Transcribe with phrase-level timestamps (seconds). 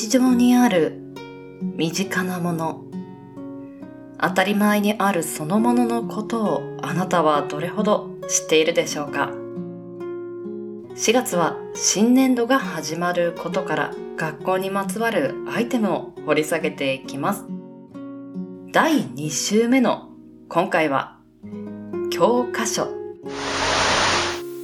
[0.00, 0.92] 日常にある
[1.60, 2.84] 身近なもの、
[4.20, 9.32] 当たり前にあるそのもののことをあなたはどれほど知っているでしょうか
[10.94, 17.44] 4月は新年度が始まることから学校にまつわるアイテムを掘り下げていきます。
[18.70, 20.10] 第2週目の
[20.48, 21.18] 今回は
[22.12, 22.86] 教科書。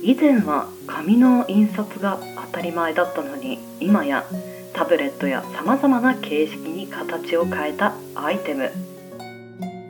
[0.00, 4.24] 以前は紙の印刷が当たり前だったのに今や
[4.74, 8.72] タブレットや様々な形式に形を変えたアイテム。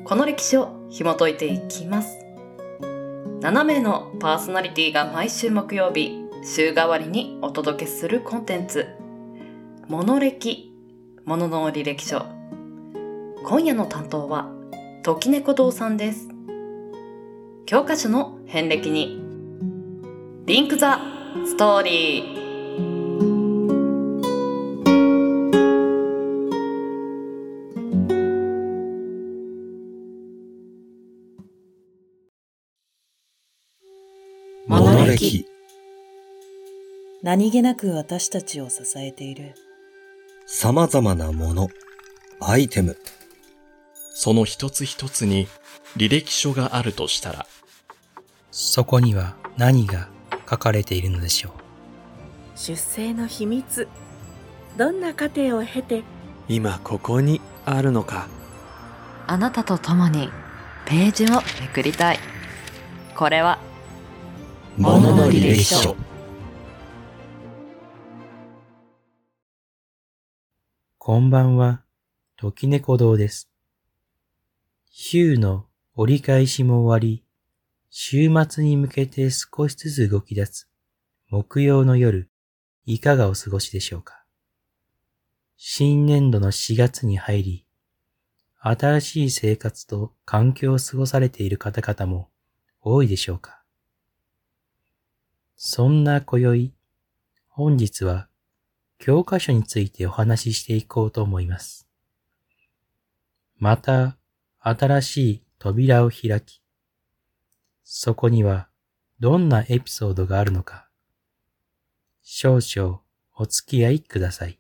[0.05, 2.19] この歴史を紐解いていきます。
[3.41, 8.87] 7名のパーソナリティが毎週木曜日、週替わりにお届けするコンテンツ、
[9.89, 10.71] モノ歴、
[11.25, 12.27] ものの履歴書。
[13.47, 14.51] 今夜の担当は、
[15.03, 16.29] 時猫堂さんです。
[17.65, 19.19] 教科書の遍歴に、
[20.45, 21.01] リンクザ
[21.47, 22.44] ストーリー。
[37.25, 39.55] 何気なく私たちを支えている。
[40.45, 41.71] 様々なもの、
[42.39, 42.99] アイテム。
[44.13, 45.49] その一つ一つに
[45.97, 47.47] 履歴書があるとしたら、
[48.51, 50.11] そこには何が
[50.51, 51.53] 書かれているのでしょう。
[52.57, 53.89] 出生の秘密。
[54.77, 56.03] どんな過程を経て、
[56.47, 58.29] 今ここにあるのか。
[59.27, 60.29] あなたと共に
[60.85, 62.19] ページをめくりたい。
[63.17, 63.59] これは、
[64.77, 65.97] ものの履歴書。
[71.07, 71.83] こんばんは、
[72.39, 73.51] 時猫堂です。
[74.91, 77.23] 週の折り返しも終わり、
[77.91, 80.71] 週末に向けて少しずつ動き出す
[81.29, 82.31] 木曜の夜、
[82.87, 84.25] いかがお過ごしでしょうか？
[85.59, 87.67] 新年度の4月に入り、
[88.61, 92.31] 新しい生活と環境を過ごされている方々も
[92.81, 93.63] 多いでしょうか？
[95.55, 96.73] そんな今宵、
[97.51, 98.27] 本日は
[98.99, 101.89] 教科書についてお話ししていこうと思います。
[103.57, 104.17] また、
[104.61, 106.63] 新しい扉を開き、
[107.83, 108.69] そこには
[109.21, 110.89] どんなエピソードがあるのか、
[112.23, 113.01] 少々
[113.37, 114.59] お付き合いください。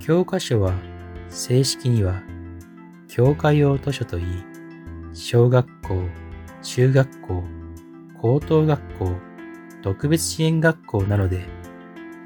[0.00, 0.74] 教科書は
[1.30, 2.22] 正式には
[3.08, 4.24] 教科用図書といい、
[5.14, 6.02] 小学校、
[6.62, 7.44] 中学校、
[8.24, 9.12] 高等学校、
[9.82, 11.44] 特別支援学校などで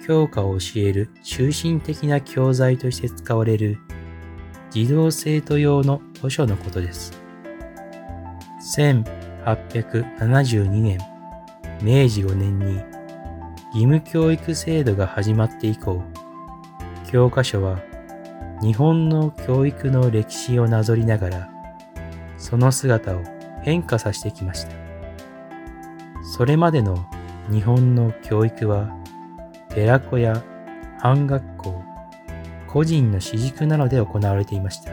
[0.06, 3.80] 教科を教える中心的な教材として使われる
[4.70, 7.20] 児童生徒用の図書のことです。
[8.76, 10.98] 1872年、
[11.82, 12.76] 明治5年に
[13.74, 16.04] 義務教育制度が始まって以降、
[17.10, 17.80] 教科書は
[18.62, 21.50] 日本の教育の歴史をなぞりながら、
[22.36, 23.22] その姿を
[23.62, 24.87] 変化させてきました。
[26.38, 27.04] それまでの
[27.50, 28.96] 日本の教育は、
[29.70, 30.40] 寺子や
[31.00, 31.82] 半学校、
[32.68, 34.92] 個人の私塾などで行われていました。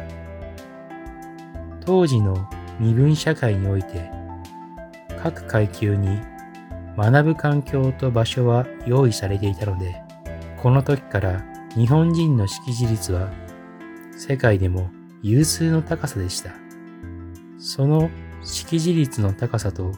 [1.86, 4.10] 当時の身分社会において、
[5.22, 6.20] 各階級に
[6.98, 10.02] 学ぶ環境と場所は用意されていたので、
[10.58, 11.46] この時から
[11.76, 13.30] 日本人の識字率は
[14.18, 14.90] 世界でも
[15.22, 16.56] 有数の高さでした。
[17.60, 18.10] その
[18.42, 19.92] 識字率の高さと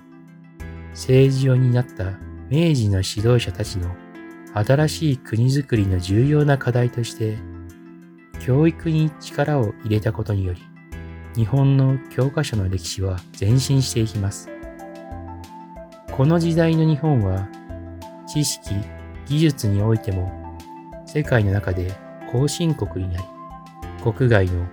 [0.98, 2.18] 政治を担った
[2.50, 3.96] 明治の指導者たちの
[4.56, 7.38] 新しい国づくりの重要な課題として
[8.40, 10.62] 教育に力を入れたことにより
[11.36, 14.50] 日本の教科書の歴史は前進していきます。
[16.12, 17.48] この時代の日本は
[18.28, 18.74] 知識、
[19.28, 20.58] 技術においても
[21.06, 21.94] 世界の中で
[22.34, 23.26] 後進国になり
[24.02, 24.68] 国外の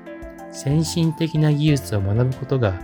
[0.50, 2.80] 先進的な技術を学ぶことが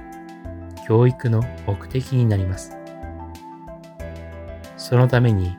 [0.86, 2.79] 教育の目的になります。
[4.90, 5.56] そのために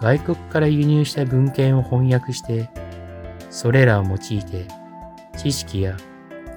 [0.00, 2.68] 外国から輸入した文献を翻訳して、
[3.48, 4.66] それらを用いて
[5.36, 5.96] 知識や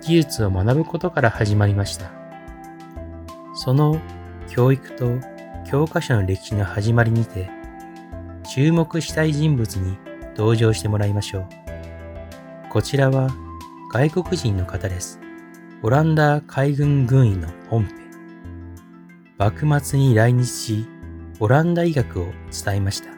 [0.02, 2.12] 技術を学ぶことから始まりました。
[3.54, 4.02] その
[4.50, 5.20] 教育と
[5.70, 7.48] 教科書の歴史の始まりにて、
[8.56, 9.96] 注目したい人物に
[10.36, 11.48] 登場してもらいましょう。
[12.72, 13.30] こちらは
[13.92, 15.20] 外国人の方です。
[15.84, 17.94] オランダ海軍軍医のポンペ。
[19.38, 20.88] 幕末に来日し、
[21.40, 23.10] オランダ医学を伝えました。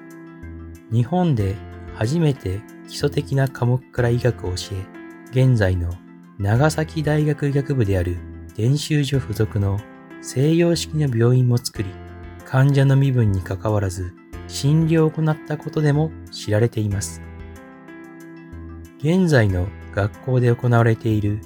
[0.92, 1.56] 日本で
[1.96, 4.86] 初めて基礎的な科目から医学を教え、
[5.32, 5.94] 現在の
[6.38, 8.18] 長崎大学医学部である
[8.56, 9.80] 伝習所附属の
[10.22, 11.90] 西洋式の病院も作り、
[12.46, 14.14] 患者の身分に関わらず
[14.48, 17.22] 診療を行ったことでも知られています。
[19.00, 21.42] 現在の学校で行われている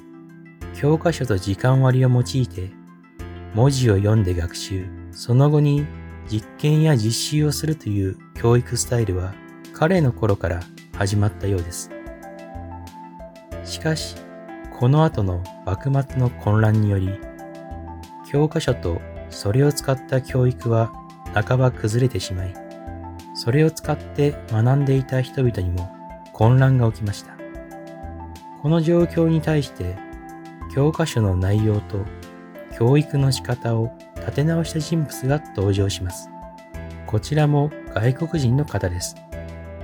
[0.76, 2.72] 教科書と時間割を用いて
[3.54, 5.86] 文字を読んで学習、その後に
[6.32, 9.34] 実験や実習をするという教育スタイルは
[9.74, 10.62] 彼の頃から
[10.96, 11.90] 始まったようです。
[13.64, 14.16] しかし、
[14.78, 17.20] この後の幕末の混乱により、
[18.32, 20.94] 教科書とそれを使った教育は
[21.34, 22.54] 半ば崩れてしまい、
[23.34, 25.90] それを使って学んでいた人々にも
[26.34, 27.34] 混乱が起きました。
[28.62, 29.96] この状況に対して
[30.76, 32.06] 教科書の内容と
[32.78, 36.30] 教育の仕方を立て直した人物が登場します。
[37.06, 39.16] こちらも外国人の方です。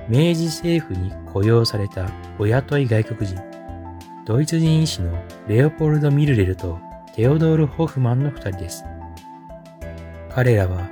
[0.08, 3.40] 明治政府に雇用されたお雇い外国人、
[4.24, 5.12] ドイツ人医師の
[5.48, 6.78] レオポルド・ミルレルと
[7.14, 8.84] テオドール・ホフマンの二人です。
[10.30, 10.88] 彼らは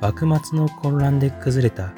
[0.00, 1.92] 幕末の混乱で崩れた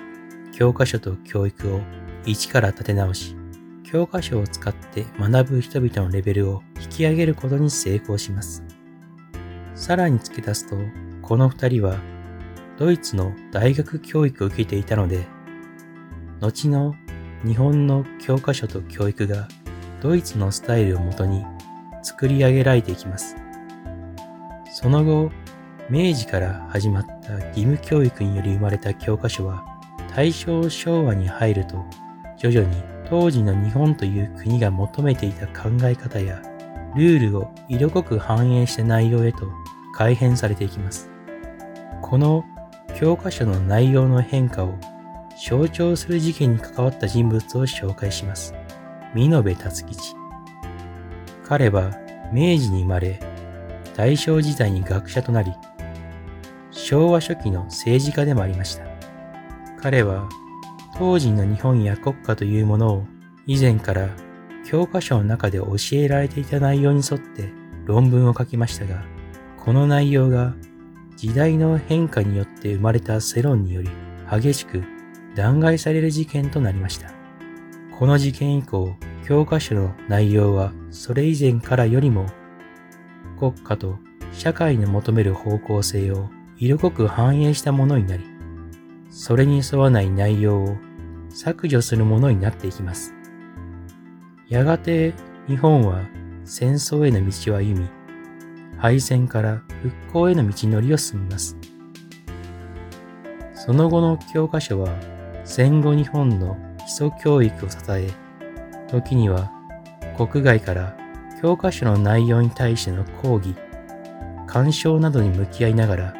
[0.52, 1.80] 教科書と教育を
[2.26, 3.36] 一から立て直し、
[3.84, 8.62] 教科書を使って学ぶ人々のレベルを引き上げることに成功します。
[9.78, 10.76] さらに付け足すと、
[11.22, 11.98] この二人は
[12.78, 15.24] ドイツの大学教育を受けていたので、
[16.40, 16.96] 後の
[17.46, 19.46] 日本の教科書と教育が
[20.02, 21.44] ドイツのスタイルをもとに
[22.02, 23.36] 作り上げられていきます。
[24.72, 25.30] その後、
[25.88, 29.64] 明治から始まった義務教育により生まれた教科書は
[30.14, 31.86] 大正昭和に入ると
[32.36, 36.42] 徐々に当時の日本という国が求めていた考え方や
[36.96, 39.50] ルールを色濃く反映した内容へと
[39.98, 41.10] 改変されていきます。
[42.02, 42.44] この
[42.96, 44.78] 教科書の内容の変化を
[45.36, 48.54] 象徴する事件に関わった人物を紹介します。
[49.12, 50.14] 美濃部達吉。
[51.44, 51.90] 彼は
[52.32, 53.18] 明治に生まれ、
[53.96, 55.52] 大正時代に学者となり、
[56.70, 58.84] 昭和初期の政治家でもありました。
[59.82, 60.28] 彼は
[60.96, 63.04] 当時の日本や国家というものを
[63.48, 64.08] 以前から
[64.64, 67.52] 教科書の中で教えられていた内容に沿って
[67.84, 69.17] 論文を書きましたが、
[69.68, 70.54] この内容が
[71.14, 73.90] 時代の変化によって生まれた世論により
[74.32, 74.82] 激しく
[75.34, 77.10] 弾劾される事件となりました。
[77.98, 78.94] この事件以降、
[79.26, 82.24] 教科書の内容はそれ以前からよりも
[83.38, 83.98] 国家と
[84.32, 88.24] 社会の求める方向性を色濃く反映したものになり、
[89.10, 90.76] それに沿わない内容を
[91.28, 93.12] 削除するものになっていきます。
[94.48, 95.12] やがて
[95.46, 96.08] 日本は
[96.46, 97.97] 戦争への道を歩み、
[98.78, 101.56] 敗戦から復興への道のりを進みます。
[103.54, 104.94] その後の教科書は
[105.44, 108.08] 戦後日本の基礎教育を支え、
[108.88, 109.52] 時には
[110.16, 110.96] 国外から
[111.42, 113.54] 教科書の内容に対しての抗議、
[114.46, 116.14] 干渉などに向き合いながら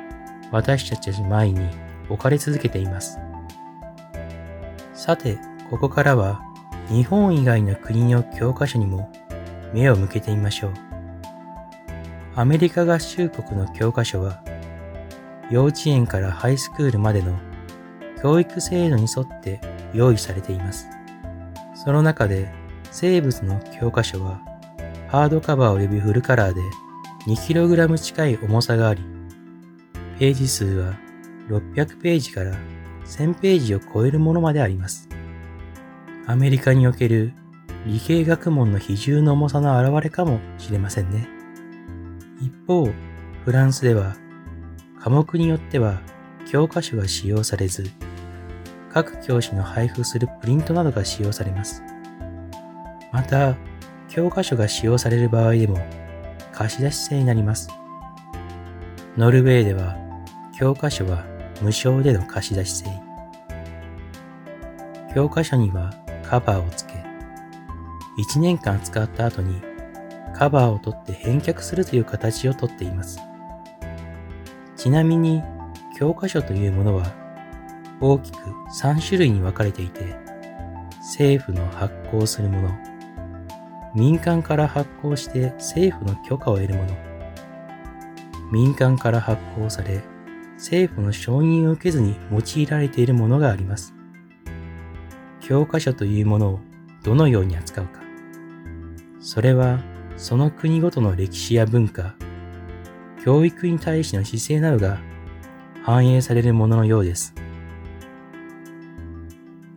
[0.50, 1.68] 私たちの前に
[2.08, 3.18] 置かれ続けています。
[4.94, 5.38] さて、
[5.70, 6.42] ここからは
[6.88, 9.12] 日本以外の国の教科書にも
[9.72, 10.97] 目を向けてみましょう。
[12.38, 14.40] アメリカ合衆国の教科書は
[15.50, 17.36] 幼稚園からハイスクールまでの
[18.22, 19.60] 教育制度に沿って
[19.92, 20.86] 用意されています。
[21.74, 22.48] その中で
[22.92, 24.40] 生物の教科書は
[25.08, 26.60] ハードカバー及びフルカラーで
[27.26, 29.02] 2kg 近い重さがあり、
[30.20, 30.94] ページ数は
[31.48, 32.54] 600ページから
[33.04, 35.08] 1000ページを超えるものまであります。
[36.28, 37.32] アメリカにおける
[37.84, 41.37] 理系学問の比重の重さの表れかもしれませんね。
[42.40, 42.88] 一方、
[43.44, 44.14] フランスでは
[45.00, 46.00] 科目によっては
[46.46, 47.90] 教科書が使用されず、
[48.92, 51.82] 各教師の配布するプリントなどが使用されます。
[53.12, 53.56] また、
[54.08, 55.78] 教科書が使用される場合でも
[56.52, 57.68] 貸し出し制になります。
[59.16, 59.96] ノルウェーでは
[60.56, 61.24] 教科書は
[61.60, 62.86] 無償での貸し出し制。
[65.14, 65.92] 教科書には
[66.22, 66.98] カバーを付け、
[68.36, 69.60] 1年間使った後に
[70.38, 73.18] カバーを取って返却するという形をとっています。
[74.76, 75.42] ちなみに
[75.98, 77.12] 教科書というものは
[78.00, 78.38] 大きく
[78.80, 80.14] 3種類に分かれていて、
[81.00, 82.70] 政府の発行するもの、
[83.96, 86.96] 民間から発行して政府の許可を得るもの、
[88.52, 90.02] 民間から発行され
[90.54, 93.92] 政府の承認を受けずに用いられているものがあります。
[95.40, 96.60] 教科書というものを
[97.02, 98.00] どのように扱うか。
[99.18, 99.80] それは
[100.18, 102.16] その国ごとの歴史や文化、
[103.24, 104.98] 教育に対しての姿勢などが
[105.84, 107.34] 反映されるもののようです。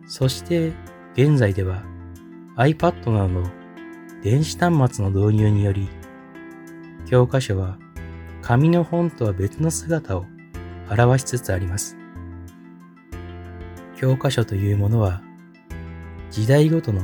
[0.06, 0.72] そして
[1.14, 1.84] 現在では
[2.56, 3.50] iPad などの
[4.22, 5.88] 電子端末の導入により、
[7.06, 7.78] 教科書は
[8.42, 10.26] 紙の本とは別の姿を
[10.90, 11.96] 表しつつあります。
[13.96, 15.22] 教科書というものは、
[16.32, 17.00] 時代ごとの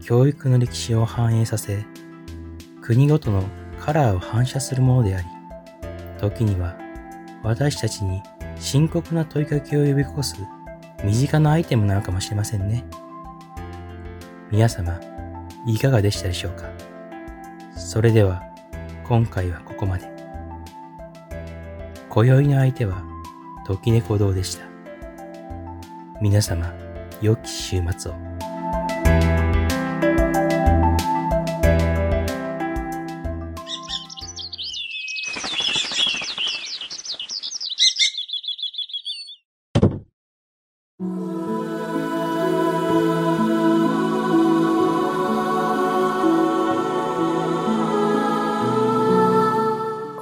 [0.00, 1.84] 教育の歴史を反映させ、
[2.82, 3.44] 国ごとの
[3.78, 5.26] カラーを反射するものであり、
[6.18, 6.76] 時には
[7.42, 8.22] 私たちに
[8.56, 10.36] 深刻な問いかけを呼び起こす
[11.02, 12.84] 身近なアイテムなのかもしれませんね。
[14.50, 15.00] 皆様、
[15.66, 16.68] いかがでしたでしょうか？
[17.74, 18.42] それでは、
[19.04, 20.10] 今回はここまで。
[22.08, 23.02] 今宵の相手は、
[23.66, 24.64] 時猫堂でした。
[26.20, 26.74] 皆様、
[27.22, 28.29] 良き週末を。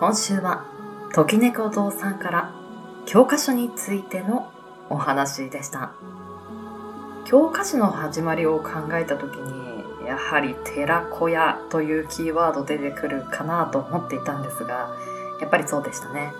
[0.08, 0.64] 今週は
[1.12, 2.54] 時猫堂さんから
[3.04, 4.50] 教科書についての
[4.88, 5.92] お話でした。
[7.26, 14.96] 教科書の始まりを考えた時にやはり寺子屋というキーワード出てくるかなと思っていたんですが
[15.42, 16.32] やっぱりそうでしたね。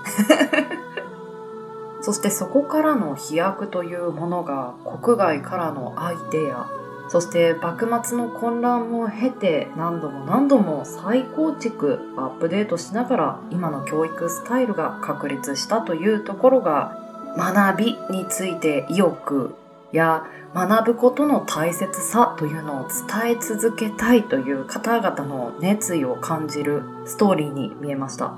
[2.01, 4.73] そしてそこからの飛躍というものが
[5.03, 6.71] 国外からのアイデア
[7.09, 16.97] そして幕末の混乱も経て何度も何度も再構築アップデートしながら今の教育スタイルが確立したというところが
[17.37, 19.55] 学びについて意欲
[19.93, 28.35] や学ぶことの大切さというのを伝え続けたいという方々の熱意を感じるストーリーに見えました。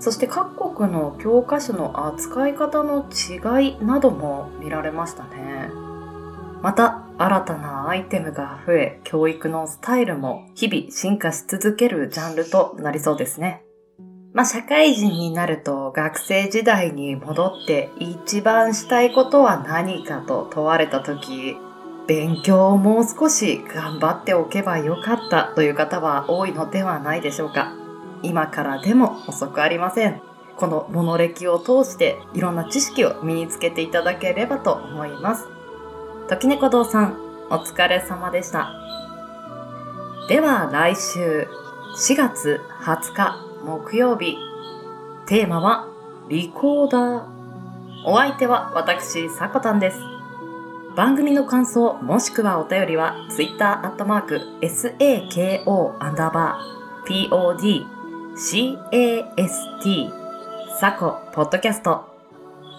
[0.00, 5.70] そして各国の教科書の扱い方の違いなども見られましたね。
[6.60, 13.62] また新たなアイテムが増え、教育のスタイルも日々進化し続けるジャンルとなりそうですね。
[14.32, 21.56] まあ、社会人になると学生時代に戻って一番したいことは何かと問われた時、
[22.08, 27.72] 勉強をもう少し頑張っておけばよかったという方は多いのではないでしょうか。
[28.24, 30.20] 今からでも遅くありません。
[30.56, 35.51] このモノ歴を通していろんな知識を身につけていただければと思います。
[36.28, 37.16] 時猫堂さん、
[37.50, 38.72] お疲れ様でした。
[40.28, 41.48] では来週
[41.96, 44.36] 4月20日木曜日、
[45.26, 45.88] テーマは
[46.28, 47.24] リコーダー。
[48.04, 49.98] お相手は私、さこたんです。
[50.96, 57.86] 番組の感想もしくはお便りは Twitter アットマーク SAKO アンダーバー POD
[58.36, 60.10] CAST
[60.78, 62.11] サコポッドキャスト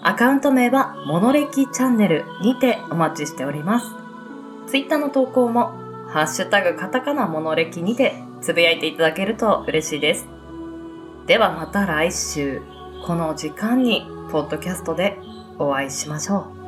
[0.06, 3.86] アカウント名はモノレキチャンネルにてお待ちしております。
[4.66, 5.72] ツイッターの投稿も、
[6.08, 10.28] ハッシュタグカタカナモノレキにてつぶやいていただけると嬉しいです。
[11.26, 12.60] ではまた来週、
[13.06, 15.18] この時間にポッドキャストで
[15.58, 16.63] お会いしましょう。